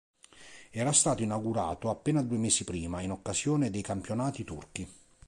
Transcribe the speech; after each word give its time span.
Era 0.71 0.93
stato 0.93 1.21
inaugurato 1.21 1.91
appena 1.91 2.23
due 2.23 2.39
mesi 2.39 2.63
prima 2.63 3.01
in 3.03 3.11
occasione 3.11 3.69
dei 3.69 3.83
campionati 3.83 4.43
turchi. 4.43 4.91